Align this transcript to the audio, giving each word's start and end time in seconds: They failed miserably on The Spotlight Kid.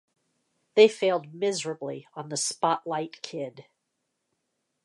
They 0.73 0.87
failed 0.87 1.31
miserably 1.31 2.07
on 2.15 2.29
The 2.29 2.35
Spotlight 2.35 3.21
Kid. 3.21 3.65